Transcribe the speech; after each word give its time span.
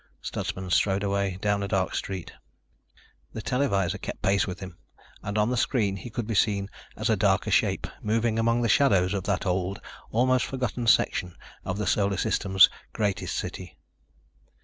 Stutsman 0.19 0.71
strode 0.71 1.03
away, 1.03 1.37
down 1.43 1.61
a 1.61 1.67
dark 1.67 1.93
street. 1.93 2.33
The 3.33 3.41
televisor 3.43 3.99
kept 3.99 4.23
pace 4.23 4.47
with 4.47 4.59
him 4.59 4.79
and 5.21 5.37
on 5.37 5.51
the 5.51 5.55
screen 5.57 5.97
he 5.97 6.09
could 6.09 6.25
be 6.25 6.33
seen 6.33 6.71
as 6.97 7.07
a 7.07 7.15
darker 7.15 7.51
shape 7.51 7.85
moving 8.01 8.39
among 8.39 8.63
the 8.63 8.67
shadows 8.67 9.13
of 9.13 9.25
that 9.25 9.45
old, 9.45 9.79
almost 10.09 10.47
forgotten 10.47 10.87
section 10.87 11.35
of 11.63 11.77
the 11.77 11.85
Solar 11.85 12.17
System's 12.17 12.67
greatest 12.93 13.37
city. 13.37 13.77